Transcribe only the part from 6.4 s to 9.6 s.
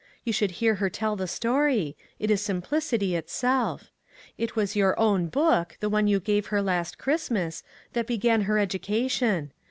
her last Christmas, that began her education.